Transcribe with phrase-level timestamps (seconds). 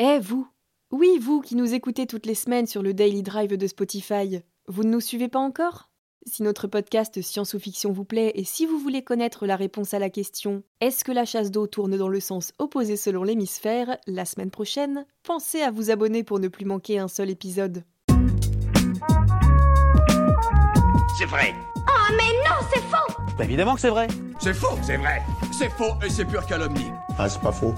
[0.00, 0.46] Eh, vous
[0.92, 4.84] Oui, vous qui nous écoutez toutes les semaines sur le Daily Drive de Spotify, vous
[4.84, 5.90] ne nous suivez pas encore?
[6.24, 9.94] Si notre podcast Science ou Fiction vous plaît et si vous voulez connaître la réponse
[9.94, 13.98] à la question Est-ce que la chasse d'eau tourne dans le sens opposé selon l'hémisphère?
[14.06, 17.82] La semaine prochaine, pensez à vous abonner pour ne plus manquer un seul épisode.
[21.18, 21.52] C'est vrai.
[21.76, 24.06] Oh mais non, c'est faux Bah évidemment que c'est vrai.
[24.38, 25.22] C'est faux, c'est vrai.
[25.50, 26.92] C'est faux et c'est pure calomnie.
[27.18, 27.74] Ah, c'est pas faux.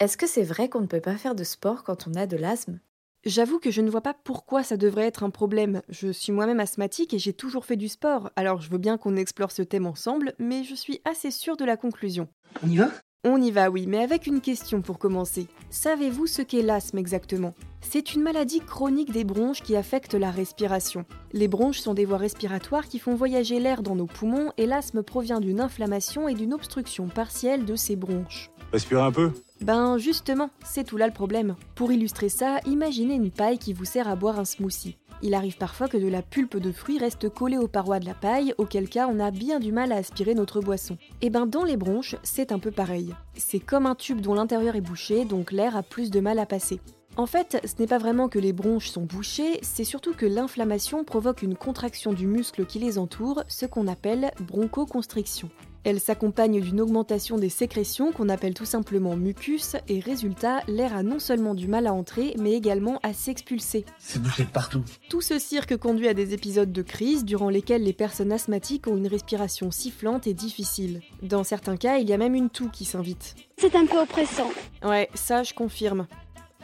[0.00, 2.36] Est-ce que c'est vrai qu'on ne peut pas faire de sport quand on a de
[2.36, 2.78] l'asthme?
[3.24, 5.82] J'avoue que je ne vois pas pourquoi ça devrait être un problème.
[5.88, 9.16] Je suis moi-même asthmatique et j'ai toujours fait du sport, alors je veux bien qu'on
[9.16, 12.28] explore ce thème ensemble, mais je suis assez sûre de la conclusion.
[12.64, 12.92] On y va?
[13.24, 15.48] On y va, oui, mais avec une question pour commencer.
[15.70, 17.52] Savez-vous ce qu'est l'asthme exactement?
[17.80, 21.04] C'est une maladie chronique des bronches qui affecte la respiration.
[21.32, 25.02] Les bronches sont des voies respiratoires qui font voyager l'air dans nos poumons et l'asthme
[25.02, 28.50] provient d'une inflammation et d'une obstruction partielle de ces bronches.
[28.72, 29.32] Respire un peu.
[29.62, 31.56] Ben justement, c'est tout là le problème.
[31.74, 34.96] Pour illustrer ça, imaginez une paille qui vous sert à boire un smoothie.
[35.22, 38.14] Il arrive parfois que de la pulpe de fruits reste collée aux parois de la
[38.14, 40.96] paille, auquel cas on a bien du mal à aspirer notre boisson.
[41.22, 43.14] Et ben dans les bronches, c'est un peu pareil.
[43.36, 46.46] C'est comme un tube dont l'intérieur est bouché, donc l'air a plus de mal à
[46.46, 46.80] passer.
[47.16, 51.02] En fait, ce n'est pas vraiment que les bronches sont bouchées, c'est surtout que l'inflammation
[51.02, 55.50] provoque une contraction du muscle qui les entoure, ce qu'on appelle bronchoconstriction.
[55.88, 61.02] Elle s'accompagne d'une augmentation des sécrétions qu'on appelle tout simplement mucus, et résultat, l'air a
[61.02, 63.86] non seulement du mal à entrer, mais également à s'expulser.
[63.98, 64.84] C'est bouché de partout.
[65.08, 68.98] Tout ce cirque conduit à des épisodes de crise durant lesquels les personnes asthmatiques ont
[68.98, 71.00] une respiration sifflante et difficile.
[71.22, 73.34] Dans certains cas, il y a même une toux qui s'invite.
[73.56, 74.50] C'est un peu oppressant.
[74.84, 76.06] Ouais, ça je confirme.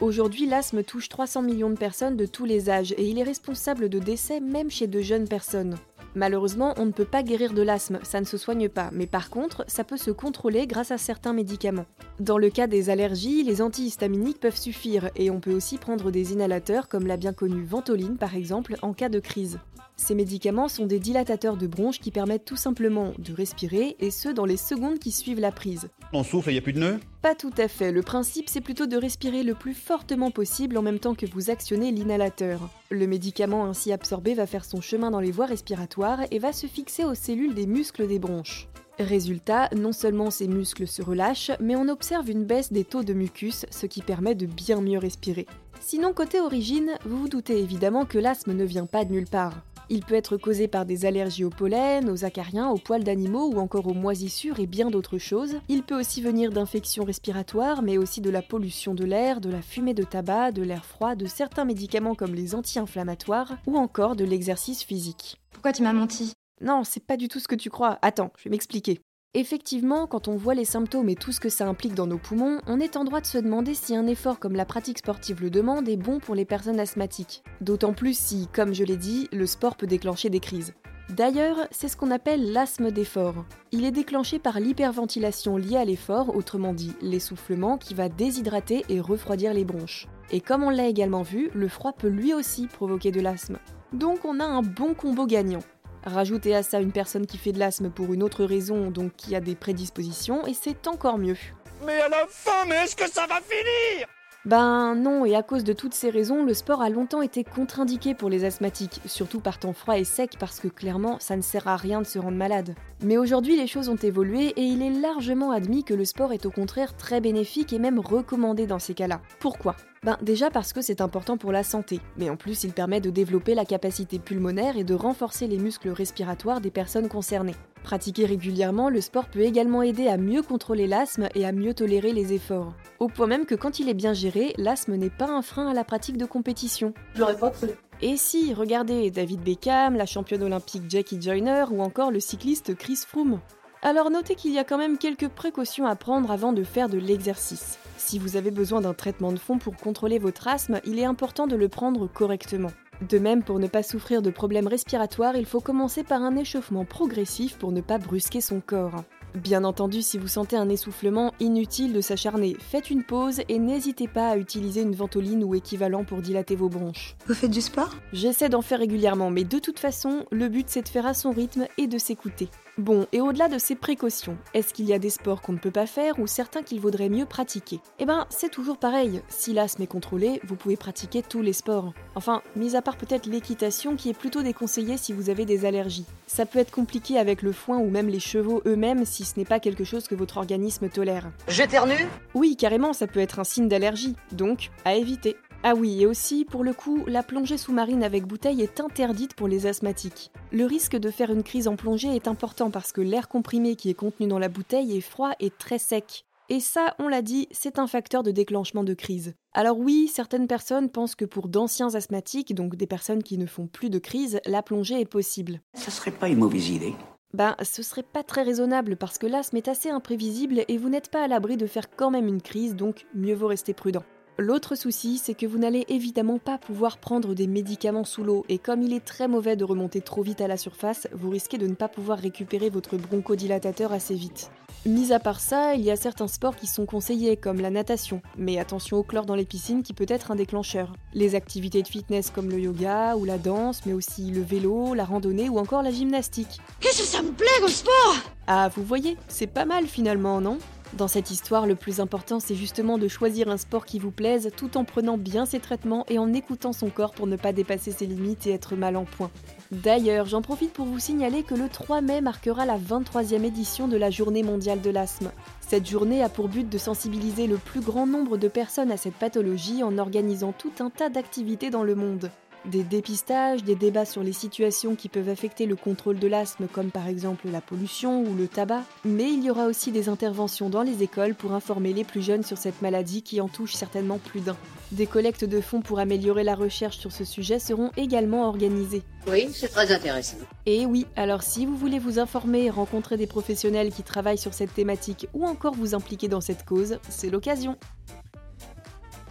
[0.01, 3.89] Aujourd'hui, l'asthme touche 300 millions de personnes de tous les âges et il est responsable
[3.89, 5.77] de décès même chez de jeunes personnes.
[6.15, 9.29] Malheureusement, on ne peut pas guérir de l'asthme, ça ne se soigne pas, mais par
[9.29, 11.85] contre, ça peut se contrôler grâce à certains médicaments.
[12.19, 16.31] Dans le cas des allergies, les antihistaminiques peuvent suffire, et on peut aussi prendre des
[16.31, 19.59] inhalateurs comme la bien connue Ventoline par exemple en cas de crise.
[19.97, 24.29] Ces médicaments sont des dilatateurs de bronches qui permettent tout simplement de respirer, et ce
[24.29, 25.89] dans les secondes qui suivent la prise.
[26.13, 26.99] On souffle et y a plus de nœuds?
[27.21, 30.81] Pas tout à fait, le principe c'est plutôt de respirer le plus fortement possible en
[30.81, 32.69] même temps que vous actionnez l'inhalateur.
[32.91, 36.67] Le médicament ainsi absorbé va faire son chemin dans les voies respiratoires et va se
[36.67, 38.67] fixer aux cellules des muscles des bronches.
[38.99, 43.13] Résultat, non seulement ces muscles se relâchent, mais on observe une baisse des taux de
[43.13, 45.47] mucus, ce qui permet de bien mieux respirer.
[45.81, 49.65] Sinon, côté origine, vous vous doutez évidemment que l'asthme ne vient pas de nulle part.
[49.89, 53.59] Il peut être causé par des allergies au pollen, aux acariens, aux poils d'animaux ou
[53.59, 55.57] encore aux moisissures et bien d'autres choses.
[55.69, 59.61] Il peut aussi venir d'infections respiratoires, mais aussi de la pollution de l'air, de la
[59.61, 64.25] fumée de tabac, de l'air froid, de certains médicaments comme les anti-inflammatoires ou encore de
[64.25, 65.39] l'exercice physique.
[65.51, 66.33] Pourquoi tu m'as menti?
[66.61, 67.99] Non, c'est pas du tout ce que tu crois.
[68.01, 69.01] Attends, je vais m'expliquer.
[69.37, 72.61] Effectivement, quand on voit les symptômes et tout ce que ça implique dans nos poumons,
[72.67, 75.49] on est en droit de se demander si un effort comme la pratique sportive le
[75.49, 77.43] demande est bon pour les personnes asthmatiques.
[77.59, 80.73] D'autant plus si, comme je l'ai dit, le sport peut déclencher des crises.
[81.09, 83.43] D'ailleurs, c'est ce qu'on appelle l'asthme d'effort.
[83.73, 89.01] Il est déclenché par l'hyperventilation liée à l'effort, autrement dit l'essoufflement, qui va déshydrater et
[89.01, 90.07] refroidir les bronches.
[90.31, 93.57] Et comme on l'a également vu, le froid peut lui aussi provoquer de l'asthme.
[93.91, 95.61] Donc on a un bon combo gagnant.
[96.05, 99.35] Rajoutez à ça une personne qui fait de l'asthme pour une autre raison, donc qui
[99.35, 101.37] a des prédispositions, et c'est encore mieux.
[101.83, 104.07] Mais à la fin, mais est-ce que ça va finir?
[104.45, 108.13] Ben non, et à cause de toutes ces raisons, le sport a longtemps été contre-indiqué
[108.13, 111.67] pour les asthmatiques, surtout par temps froid et sec parce que clairement ça ne sert
[111.67, 112.75] à rien de se rendre malade.
[113.01, 116.45] Mais aujourd'hui les choses ont évolué et il est largement admis que le sport est
[116.45, 119.19] au contraire très bénéfique et même recommandé dans ces cas-là.
[119.39, 119.75] Pourquoi?
[120.05, 123.09] Ben déjà parce que c'est important pour la santé, mais en plus il permet de
[123.09, 127.55] développer la capacité pulmonaire et de renforcer les muscles respiratoires des personnes concernées.
[127.81, 132.13] Pratiquer régulièrement, le sport peut également aider à mieux contrôler l'asthme et à mieux tolérer
[132.13, 132.75] les efforts.
[132.99, 135.73] Au point même que quand il est bien géré, l'asthme n'est pas un frein à
[135.73, 136.93] la pratique de compétition.
[137.15, 137.69] J'aurais pas cru.
[138.03, 142.99] Et si, regardez David Beckham, la championne olympique Jackie Joyner ou encore le cycliste Chris
[143.07, 143.39] Froome.
[143.85, 146.97] Alors notez qu'il y a quand même quelques précautions à prendre avant de faire de
[146.97, 147.77] l'exercice.
[147.97, 151.45] Si vous avez besoin d'un traitement de fond pour contrôler votre asthme, il est important
[151.45, 152.71] de le prendre correctement.
[153.07, 156.83] De même, pour ne pas souffrir de problèmes respiratoires, il faut commencer par un échauffement
[156.83, 159.03] progressif pour ne pas brusquer son corps.
[159.35, 164.07] Bien entendu, si vous sentez un essoufflement, inutile de s'acharner, faites une pause et n'hésitez
[164.07, 167.15] pas à utiliser une ventoline ou équivalent pour dilater vos bronches.
[167.27, 167.93] Vous faites du sport?
[168.13, 171.29] J'essaie d'en faire régulièrement, mais de toute façon, le but c'est de faire à son
[171.29, 172.49] rythme et de s'écouter.
[172.77, 175.71] Bon, et au-delà de ces précautions, est-ce qu'il y a des sports qu'on ne peut
[175.71, 177.79] pas faire ou certains qu'il vaudrait mieux pratiquer?
[177.99, 179.21] Eh ben, c'est toujours pareil.
[179.29, 181.93] Si l'asthme est contrôlé, vous pouvez pratiquer tous les sports.
[182.15, 186.05] Enfin, mis à part peut-être l'équitation qui est plutôt déconseillée si vous avez des allergies.
[186.27, 189.45] Ça peut être compliqué avec le foin ou même les chevaux eux-mêmes si ce n'est
[189.45, 191.31] pas quelque chose que votre organisme tolère.
[191.47, 192.09] J'éternue?
[192.33, 195.37] Oui, carrément, ça peut être un signe d'allergie, donc à éviter.
[195.67, 199.47] Ah oui, et aussi, pour le coup, la plongée sous-marine avec bouteille est interdite pour
[199.47, 200.29] les asthmatiques.
[200.51, 203.89] Le risque de faire une crise en plongée est important parce que l'air comprimé qui
[203.89, 206.27] est contenu dans la bouteille est froid et très sec.
[206.49, 209.33] Et ça, on l'a dit, c'est un facteur de déclenchement de crise.
[209.53, 213.65] Alors oui, certaines personnes pensent que pour d'anciens asthmatiques, donc des personnes qui ne font
[213.65, 215.61] plus de crise, la plongée est possible.
[215.73, 216.93] Ça serait pas une mauvaise idée.
[217.33, 221.09] Ben, ce serait pas très raisonnable parce que l'asthme est assez imprévisible et vous n'êtes
[221.09, 224.03] pas à l'abri de faire quand même une crise, donc mieux vaut rester prudent.
[224.37, 228.57] L'autre souci, c'est que vous n'allez évidemment pas pouvoir prendre des médicaments sous l'eau, et
[228.57, 231.67] comme il est très mauvais de remonter trop vite à la surface, vous risquez de
[231.67, 234.51] ne pas pouvoir récupérer votre bronchodilatateur assez vite.
[234.85, 238.21] Mis à part ça, il y a certains sports qui sont conseillés, comme la natation,
[238.37, 240.91] mais attention au chlore dans les piscines qui peut être un déclencheur.
[241.13, 245.05] Les activités de fitness comme le yoga ou la danse, mais aussi le vélo, la
[245.05, 246.59] randonnée ou encore la gymnastique.
[246.81, 248.17] Qu'est-ce que ça me plaît le sport
[248.47, 250.59] Ah, vous voyez, c'est pas mal finalement, non?
[250.93, 254.51] Dans cette histoire, le plus important, c'est justement de choisir un sport qui vous plaise
[254.55, 257.91] tout en prenant bien ses traitements et en écoutant son corps pour ne pas dépasser
[257.91, 259.31] ses limites et être mal en point.
[259.71, 263.97] D'ailleurs, j'en profite pour vous signaler que le 3 mai marquera la 23e édition de
[263.97, 265.31] la Journée mondiale de l'asthme.
[265.59, 269.15] Cette journée a pour but de sensibiliser le plus grand nombre de personnes à cette
[269.15, 272.29] pathologie en organisant tout un tas d'activités dans le monde.
[272.71, 276.89] Des dépistages, des débats sur les situations qui peuvent affecter le contrôle de l'asthme, comme
[276.89, 280.81] par exemple la pollution ou le tabac, mais il y aura aussi des interventions dans
[280.81, 284.41] les écoles pour informer les plus jeunes sur cette maladie qui en touche certainement plus
[284.41, 284.57] d'un.
[284.91, 289.03] Des collectes de fonds pour améliorer la recherche sur ce sujet seront également organisées.
[289.27, 290.37] Oui, c'est très intéressant.
[290.65, 294.73] Et oui, alors si vous voulez vous informer, rencontrer des professionnels qui travaillent sur cette
[294.73, 297.77] thématique ou encore vous impliquer dans cette cause, c'est l'occasion.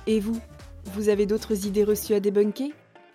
[0.06, 0.38] Et vous
[0.92, 2.70] Vous avez d'autres idées reçues à débunker?